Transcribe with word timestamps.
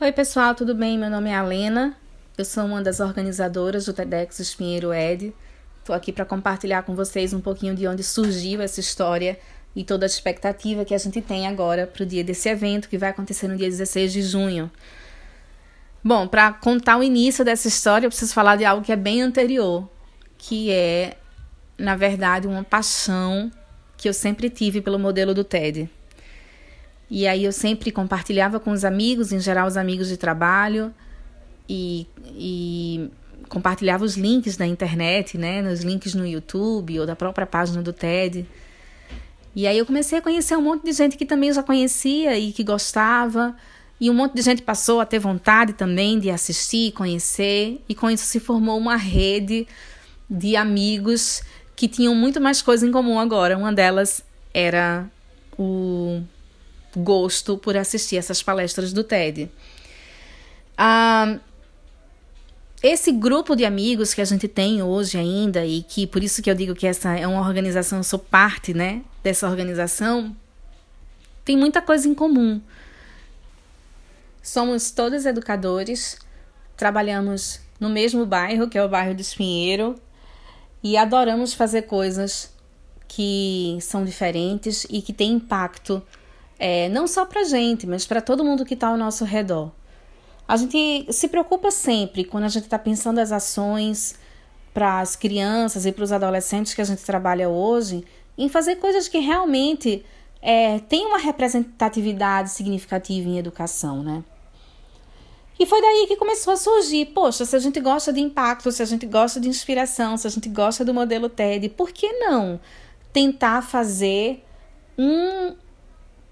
Oi, 0.00 0.12
pessoal, 0.12 0.54
tudo 0.54 0.76
bem? 0.76 0.96
Meu 0.96 1.10
nome 1.10 1.28
é 1.28 1.34
Alena. 1.34 1.96
Eu 2.36 2.44
sou 2.44 2.64
uma 2.64 2.80
das 2.80 3.00
organizadoras 3.00 3.86
do 3.86 3.92
TEDx 3.92 4.38
Espinheiro 4.38 4.94
Ed. 4.94 5.34
Estou 5.80 5.92
aqui 5.92 6.12
para 6.12 6.24
compartilhar 6.24 6.84
com 6.84 6.94
vocês 6.94 7.32
um 7.32 7.40
pouquinho 7.40 7.74
de 7.74 7.84
onde 7.84 8.04
surgiu 8.04 8.62
essa 8.62 8.78
história 8.78 9.36
e 9.74 9.82
toda 9.82 10.06
a 10.06 10.06
expectativa 10.06 10.84
que 10.84 10.94
a 10.94 10.98
gente 10.98 11.20
tem 11.20 11.48
agora 11.48 11.84
para 11.84 12.04
o 12.04 12.06
dia 12.06 12.22
desse 12.22 12.48
evento 12.48 12.88
que 12.88 12.96
vai 12.96 13.10
acontecer 13.10 13.48
no 13.48 13.56
dia 13.56 13.68
16 13.68 14.12
de 14.12 14.22
junho. 14.22 14.70
Bom, 16.02 16.28
para 16.28 16.52
contar 16.52 16.96
o 16.96 17.02
início 17.02 17.44
dessa 17.44 17.66
história, 17.66 18.06
eu 18.06 18.10
preciso 18.10 18.32
falar 18.32 18.54
de 18.54 18.64
algo 18.64 18.84
que 18.84 18.92
é 18.92 18.96
bem 18.96 19.20
anterior, 19.20 19.90
que 20.38 20.70
é, 20.70 21.16
na 21.76 21.96
verdade, 21.96 22.46
uma 22.46 22.62
paixão 22.62 23.50
que 23.96 24.08
eu 24.08 24.14
sempre 24.14 24.48
tive 24.48 24.80
pelo 24.80 24.96
modelo 24.96 25.34
do 25.34 25.42
TED. 25.42 25.90
E 27.10 27.26
aí 27.26 27.44
eu 27.44 27.52
sempre 27.52 27.90
compartilhava 27.90 28.60
com 28.60 28.70
os 28.70 28.84
amigos, 28.84 29.32
em 29.32 29.40
geral 29.40 29.66
os 29.66 29.76
amigos 29.76 30.08
de 30.08 30.16
trabalho, 30.16 30.92
e, 31.68 32.06
e 32.34 33.10
compartilhava 33.48 34.04
os 34.04 34.16
links 34.16 34.56
da 34.56 34.66
internet, 34.66 35.38
né, 35.38 35.62
nos 35.62 35.80
links 35.80 36.14
no 36.14 36.26
YouTube 36.26 37.00
ou 37.00 37.06
da 37.06 37.16
própria 37.16 37.46
página 37.46 37.82
do 37.82 37.92
TED. 37.92 38.46
E 39.56 39.66
aí 39.66 39.78
eu 39.78 39.86
comecei 39.86 40.18
a 40.18 40.22
conhecer 40.22 40.56
um 40.56 40.62
monte 40.62 40.84
de 40.84 40.92
gente 40.92 41.16
que 41.16 41.24
também 41.24 41.52
já 41.52 41.62
conhecia 41.62 42.38
e 42.38 42.52
que 42.52 42.62
gostava, 42.62 43.56
e 44.00 44.08
um 44.08 44.14
monte 44.14 44.34
de 44.34 44.42
gente 44.42 44.62
passou 44.62 45.00
a 45.00 45.06
ter 45.06 45.18
vontade 45.18 45.72
também 45.72 46.18
de 46.20 46.30
assistir, 46.30 46.92
conhecer, 46.92 47.82
e 47.88 47.94
com 47.94 48.08
isso 48.10 48.24
se 48.24 48.38
formou 48.38 48.78
uma 48.78 48.96
rede 48.96 49.66
de 50.30 50.56
amigos 50.56 51.42
que 51.74 51.88
tinham 51.88 52.14
muito 52.14 52.40
mais 52.40 52.60
coisa 52.62 52.86
em 52.86 52.92
comum 52.92 53.18
agora. 53.18 53.56
Uma 53.56 53.72
delas 53.72 54.22
era 54.52 55.08
o 55.58 56.22
gosto 56.96 57.58
por 57.58 57.76
assistir 57.76 58.16
essas 58.16 58.42
palestras 58.42 58.92
do 58.92 59.04
TED. 59.04 59.50
Ah, 60.76 61.38
esse 62.82 63.10
grupo 63.10 63.56
de 63.56 63.64
amigos 63.64 64.14
que 64.14 64.20
a 64.20 64.24
gente 64.24 64.46
tem 64.46 64.82
hoje 64.82 65.18
ainda, 65.18 65.66
e 65.66 65.82
que 65.82 66.06
por 66.06 66.22
isso 66.22 66.40
que 66.40 66.50
eu 66.50 66.54
digo 66.54 66.74
que 66.74 66.86
essa 66.86 67.16
é 67.16 67.26
uma 67.26 67.40
organização, 67.40 67.98
eu 67.98 68.04
sou 68.04 68.18
parte 68.18 68.72
né, 68.72 69.02
dessa 69.22 69.48
organização, 69.48 70.34
tem 71.44 71.56
muita 71.56 71.82
coisa 71.82 72.06
em 72.08 72.14
comum. 72.14 72.60
Somos 74.40 74.90
todos 74.92 75.26
educadores, 75.26 76.18
trabalhamos 76.76 77.60
no 77.80 77.88
mesmo 77.88 78.24
bairro, 78.24 78.68
que 78.68 78.78
é 78.78 78.84
o 78.84 78.88
bairro 78.88 79.14
do 79.14 79.20
Espinheiro, 79.20 79.96
e 80.82 80.96
adoramos 80.96 81.54
fazer 81.54 81.82
coisas 81.82 82.52
que 83.08 83.76
são 83.80 84.04
diferentes 84.04 84.86
e 84.88 85.02
que 85.02 85.12
têm 85.12 85.32
impacto 85.32 86.00
é, 86.58 86.88
não 86.88 87.06
só 87.06 87.24
para 87.24 87.44
gente, 87.44 87.86
mas 87.86 88.06
para 88.06 88.20
todo 88.20 88.44
mundo 88.44 88.64
que 88.64 88.74
está 88.74 88.88
ao 88.88 88.96
nosso 88.96 89.24
redor. 89.24 89.70
A 90.46 90.56
gente 90.56 91.06
se 91.12 91.28
preocupa 91.28 91.70
sempre 91.70 92.24
quando 92.24 92.44
a 92.44 92.48
gente 92.48 92.64
está 92.64 92.78
pensando 92.78 93.18
as 93.18 93.30
ações 93.30 94.16
para 94.72 95.00
as 95.00 95.14
crianças 95.14 95.86
e 95.86 95.92
para 95.92 96.04
os 96.04 96.12
adolescentes 96.12 96.74
que 96.74 96.80
a 96.80 96.84
gente 96.84 97.02
trabalha 97.02 97.48
hoje, 97.48 98.04
em 98.36 98.48
fazer 98.48 98.76
coisas 98.76 99.08
que 99.08 99.18
realmente 99.18 100.04
é, 100.40 100.78
têm 100.80 101.06
uma 101.06 101.18
representatividade 101.18 102.50
significativa 102.50 103.28
em 103.28 103.38
educação, 103.38 104.02
né? 104.02 104.24
E 105.58 105.66
foi 105.66 105.80
daí 105.80 106.06
que 106.06 106.16
começou 106.16 106.52
a 106.52 106.56
surgir, 106.56 107.06
poxa, 107.06 107.44
se 107.44 107.56
a 107.56 107.58
gente 107.58 107.80
gosta 107.80 108.12
de 108.12 108.20
impacto, 108.20 108.70
se 108.70 108.80
a 108.80 108.86
gente 108.86 109.04
gosta 109.04 109.40
de 109.40 109.48
inspiração, 109.48 110.16
se 110.16 110.26
a 110.26 110.30
gente 110.30 110.48
gosta 110.48 110.84
do 110.84 110.94
modelo 110.94 111.28
TED, 111.28 111.68
por 111.70 111.90
que 111.90 112.12
não 112.12 112.60
tentar 113.12 113.62
fazer 113.62 114.44
um, 114.96 115.56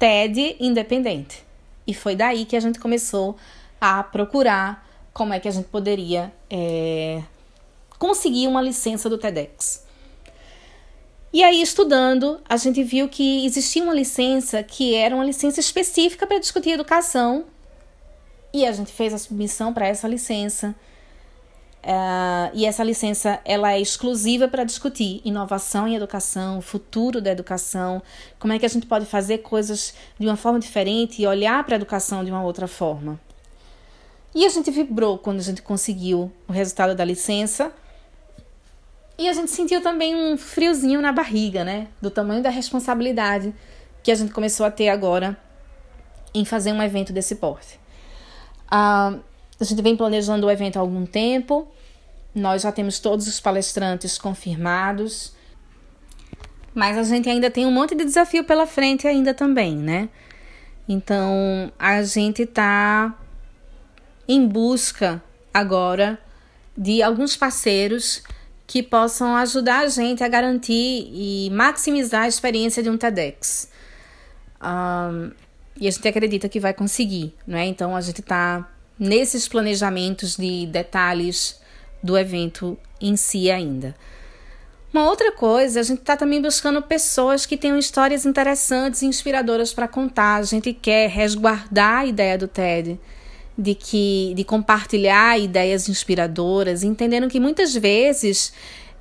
TED 0.00 0.56
independente. 0.58 1.44
E 1.86 1.92
foi 1.92 2.16
daí 2.16 2.46
que 2.46 2.56
a 2.56 2.60
gente 2.60 2.80
começou 2.80 3.36
a 3.78 4.02
procurar 4.02 4.88
como 5.12 5.34
é 5.34 5.38
que 5.38 5.46
a 5.46 5.50
gente 5.50 5.68
poderia 5.68 6.32
é, 6.48 7.22
conseguir 7.98 8.48
uma 8.48 8.62
licença 8.62 9.10
do 9.10 9.18
TEDx. 9.18 9.84
E 11.32 11.44
aí, 11.44 11.60
estudando, 11.60 12.40
a 12.48 12.56
gente 12.56 12.82
viu 12.82 13.08
que 13.08 13.44
existia 13.44 13.84
uma 13.84 13.94
licença 13.94 14.62
que 14.62 14.94
era 14.94 15.14
uma 15.14 15.24
licença 15.24 15.60
específica 15.60 16.26
para 16.26 16.38
discutir 16.40 16.70
educação. 16.70 17.44
E 18.54 18.66
a 18.66 18.72
gente 18.72 18.90
fez 18.90 19.12
a 19.12 19.18
submissão 19.18 19.72
para 19.72 19.86
essa 19.86 20.08
licença. 20.08 20.74
Uh, 21.82 22.50
e 22.52 22.66
essa 22.66 22.84
licença 22.84 23.40
ela 23.42 23.72
é 23.72 23.80
exclusiva 23.80 24.46
para 24.46 24.64
discutir 24.64 25.22
inovação 25.24 25.88
em 25.88 25.96
educação, 25.96 26.60
futuro 26.60 27.22
da 27.22 27.30
educação, 27.30 28.02
como 28.38 28.52
é 28.52 28.58
que 28.58 28.66
a 28.66 28.68
gente 28.68 28.86
pode 28.86 29.06
fazer 29.06 29.38
coisas 29.38 29.94
de 30.18 30.26
uma 30.26 30.36
forma 30.36 30.60
diferente 30.60 31.22
e 31.22 31.26
olhar 31.26 31.64
para 31.64 31.76
a 31.76 31.78
educação 31.78 32.22
de 32.22 32.30
uma 32.30 32.42
outra 32.42 32.68
forma. 32.68 33.18
E 34.34 34.44
a 34.44 34.48
gente 34.48 34.70
vibrou 34.70 35.18
quando 35.18 35.40
a 35.40 35.42
gente 35.42 35.62
conseguiu 35.62 36.30
o 36.46 36.52
resultado 36.52 36.94
da 36.94 37.04
licença. 37.04 37.72
E 39.18 39.28
a 39.28 39.32
gente 39.32 39.50
sentiu 39.50 39.82
também 39.82 40.14
um 40.14 40.36
friozinho 40.36 41.00
na 41.00 41.12
barriga, 41.12 41.64
né? 41.64 41.88
Do 42.00 42.10
tamanho 42.10 42.42
da 42.42 42.48
responsabilidade 42.48 43.52
que 44.02 44.12
a 44.12 44.14
gente 44.14 44.32
começou 44.32 44.64
a 44.64 44.70
ter 44.70 44.88
agora 44.88 45.36
em 46.32 46.44
fazer 46.44 46.72
um 46.72 46.82
evento 46.82 47.12
desse 47.12 47.34
porte. 47.34 47.78
Uh, 48.72 49.20
a 49.60 49.64
gente 49.64 49.82
vem 49.82 49.94
planejando 49.94 50.46
o 50.46 50.50
evento 50.50 50.78
há 50.78 50.80
algum 50.80 51.04
tempo. 51.04 51.68
Nós 52.34 52.62
já 52.62 52.72
temos 52.72 52.98
todos 52.98 53.26
os 53.28 53.38
palestrantes 53.38 54.16
confirmados. 54.16 55.34
Mas 56.74 56.96
a 56.96 57.02
gente 57.02 57.28
ainda 57.28 57.50
tem 57.50 57.66
um 57.66 57.70
monte 57.70 57.94
de 57.94 58.04
desafio 58.04 58.42
pela 58.44 58.66
frente 58.66 59.06
ainda 59.06 59.34
também, 59.34 59.76
né? 59.76 60.08
Então, 60.88 61.70
a 61.78 62.02
gente 62.02 62.42
está 62.42 63.14
em 64.26 64.46
busca 64.46 65.22
agora 65.52 66.18
de 66.76 67.02
alguns 67.02 67.36
parceiros 67.36 68.22
que 68.66 68.82
possam 68.82 69.36
ajudar 69.36 69.80
a 69.80 69.88
gente 69.88 70.22
a 70.22 70.28
garantir 70.28 71.10
e 71.12 71.50
maximizar 71.52 72.22
a 72.22 72.28
experiência 72.28 72.82
de 72.82 72.88
um 72.88 72.96
TEDx. 72.96 73.68
Um, 74.62 75.32
e 75.76 75.88
a 75.88 75.90
gente 75.90 76.06
acredita 76.06 76.48
que 76.48 76.60
vai 76.60 76.72
conseguir, 76.72 77.34
né? 77.46 77.66
Então 77.66 77.96
a 77.96 78.00
gente 78.00 78.20
está 78.20 78.68
nesses 79.00 79.48
planejamentos 79.48 80.36
de 80.36 80.66
detalhes 80.66 81.58
do 82.02 82.18
evento 82.18 82.76
em 83.00 83.16
si 83.16 83.50
ainda. 83.50 83.96
Uma 84.92 85.08
outra 85.08 85.32
coisa, 85.32 85.80
a 85.80 85.82
gente 85.82 86.00
está 86.00 86.16
também 86.16 86.42
buscando 86.42 86.82
pessoas 86.82 87.46
que 87.46 87.56
tenham 87.56 87.78
histórias 87.78 88.26
interessantes 88.26 89.00
e 89.00 89.06
inspiradoras 89.06 89.72
para 89.72 89.88
contar. 89.88 90.36
A 90.36 90.42
gente 90.42 90.72
quer 90.74 91.08
resguardar 91.08 92.00
a 92.00 92.06
ideia 92.06 92.36
do 92.36 92.48
TED, 92.48 93.00
de 93.56 93.74
que 93.74 94.34
de 94.36 94.44
compartilhar 94.44 95.38
ideias 95.38 95.88
inspiradoras, 95.88 96.82
entendendo 96.82 97.28
que 97.28 97.38
muitas 97.38 97.72
vezes 97.72 98.52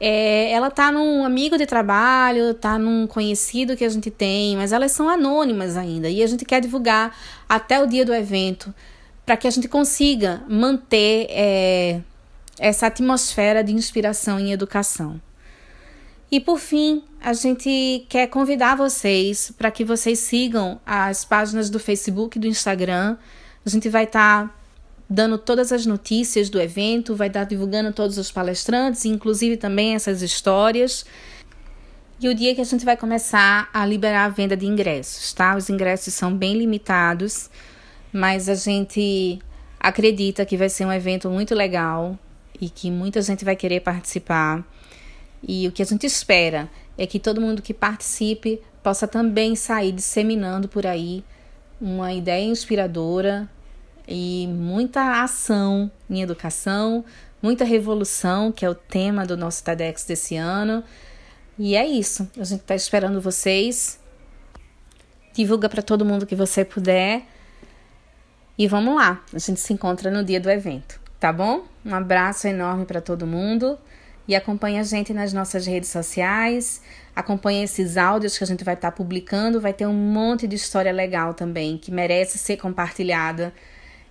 é, 0.00 0.50
ela 0.50 0.68
está 0.68 0.90
num 0.90 1.24
amigo 1.24 1.56
de 1.56 1.64
trabalho, 1.66 2.50
está 2.50 2.78
num 2.78 3.06
conhecido 3.06 3.76
que 3.76 3.84
a 3.84 3.88
gente 3.88 4.10
tem, 4.10 4.56
mas 4.56 4.72
elas 4.72 4.92
são 4.92 5.08
anônimas 5.08 5.76
ainda 5.76 6.10
e 6.10 6.22
a 6.22 6.26
gente 6.26 6.44
quer 6.44 6.60
divulgar 6.60 7.16
até 7.48 7.80
o 7.80 7.86
dia 7.86 8.04
do 8.04 8.12
evento 8.12 8.74
para 9.26 9.36
que 9.36 9.48
a 9.48 9.50
gente 9.50 9.66
consiga 9.66 10.44
manter 10.48 11.26
é, 11.30 12.00
essa 12.58 12.86
atmosfera 12.86 13.62
de 13.62 13.72
inspiração 13.72 14.38
em 14.38 14.52
educação. 14.52 15.20
E 16.30 16.40
por 16.40 16.58
fim, 16.58 17.02
a 17.20 17.32
gente 17.32 18.06
quer 18.08 18.28
convidar 18.28 18.76
vocês 18.76 19.52
para 19.58 19.70
que 19.70 19.84
vocês 19.84 20.20
sigam 20.20 20.80
as 20.86 21.24
páginas 21.24 21.68
do 21.68 21.80
Facebook 21.80 22.38
e 22.38 22.40
do 22.40 22.46
Instagram. 22.46 23.16
A 23.64 23.68
gente 23.68 23.88
vai 23.88 24.04
estar 24.04 24.46
tá 24.46 24.54
dando 25.10 25.38
todas 25.38 25.72
as 25.72 25.86
notícias 25.86 26.48
do 26.48 26.60
evento, 26.60 27.14
vai 27.16 27.26
estar 27.26 27.40
tá 27.40 27.46
divulgando 27.46 27.92
todos 27.92 28.18
os 28.18 28.30
palestrantes, 28.30 29.04
inclusive 29.04 29.56
também 29.56 29.94
essas 29.94 30.22
histórias. 30.22 31.04
E 32.20 32.28
o 32.28 32.34
dia 32.34 32.54
que 32.54 32.60
a 32.60 32.64
gente 32.64 32.84
vai 32.84 32.96
começar 32.96 33.68
a 33.72 33.84
liberar 33.84 34.24
a 34.24 34.28
venda 34.28 34.56
de 34.56 34.66
ingressos, 34.66 35.32
tá? 35.32 35.56
Os 35.56 35.68
ingressos 35.68 36.14
são 36.14 36.34
bem 36.36 36.56
limitados 36.56 37.50
mas 38.16 38.48
a 38.48 38.54
gente 38.54 39.38
acredita 39.78 40.46
que 40.46 40.56
vai 40.56 40.70
ser 40.70 40.86
um 40.86 40.92
evento 40.92 41.28
muito 41.28 41.54
legal 41.54 42.18
e 42.58 42.70
que 42.70 42.90
muita 42.90 43.20
gente 43.20 43.44
vai 43.44 43.54
querer 43.54 43.80
participar. 43.80 44.66
E 45.46 45.68
o 45.68 45.72
que 45.72 45.82
a 45.82 45.84
gente 45.84 46.06
espera 46.06 46.66
é 46.96 47.06
que 47.06 47.20
todo 47.20 47.42
mundo 47.42 47.60
que 47.60 47.74
participe 47.74 48.62
possa 48.82 49.06
também 49.06 49.54
sair 49.54 49.92
disseminando 49.92 50.66
por 50.66 50.86
aí 50.86 51.22
uma 51.78 52.10
ideia 52.10 52.42
inspiradora 52.42 53.46
e 54.08 54.46
muita 54.48 55.22
ação 55.22 55.90
em 56.08 56.22
educação, 56.22 57.04
muita 57.42 57.66
revolução, 57.66 58.50
que 58.50 58.64
é 58.64 58.70
o 58.70 58.74
tema 58.74 59.26
do 59.26 59.36
nosso 59.36 59.62
TEDx 59.62 60.06
desse 60.06 60.36
ano. 60.36 60.82
E 61.58 61.76
é 61.76 61.86
isso. 61.86 62.26
A 62.38 62.44
gente 62.44 62.60
está 62.60 62.74
esperando 62.74 63.20
vocês. 63.20 64.00
Divulga 65.34 65.68
para 65.68 65.82
todo 65.82 66.02
mundo 66.02 66.24
que 66.24 66.34
você 66.34 66.64
puder. 66.64 67.35
E 68.58 68.66
vamos 68.66 68.94
lá, 68.94 69.22
a 69.34 69.38
gente 69.38 69.60
se 69.60 69.72
encontra 69.74 70.10
no 70.10 70.24
dia 70.24 70.40
do 70.40 70.50
evento, 70.50 70.98
tá 71.20 71.30
bom? 71.30 71.64
Um 71.84 71.94
abraço 71.94 72.48
enorme 72.48 72.86
para 72.86 73.02
todo 73.02 73.26
mundo 73.26 73.78
e 74.26 74.34
acompanhe 74.34 74.78
a 74.78 74.82
gente 74.82 75.12
nas 75.12 75.30
nossas 75.32 75.66
redes 75.66 75.90
sociais. 75.90 76.80
Acompanhe 77.14 77.64
esses 77.64 77.98
áudios 77.98 78.38
que 78.38 78.44
a 78.44 78.46
gente 78.46 78.64
vai 78.64 78.72
estar 78.72 78.90
tá 78.90 78.96
publicando, 78.96 79.60
vai 79.60 79.74
ter 79.74 79.86
um 79.86 79.92
monte 79.92 80.46
de 80.46 80.56
história 80.56 80.90
legal 80.90 81.34
também 81.34 81.76
que 81.76 81.90
merece 81.90 82.38
ser 82.38 82.56
compartilhada 82.56 83.52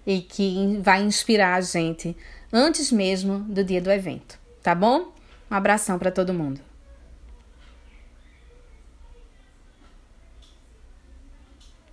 e 0.05 0.21
que 0.21 0.79
vai 0.81 1.01
inspirar 1.01 1.55
a 1.55 1.61
gente 1.61 2.15
antes 2.53 2.91
mesmo 2.91 3.39
do 3.39 3.63
dia 3.63 3.81
do 3.81 3.91
evento, 3.91 4.39
tá 4.61 4.75
bom? 4.75 5.11
Um 5.49 5.55
abração 5.55 5.97
para 5.97 6.11
todo 6.11 6.33
mundo. 6.33 6.61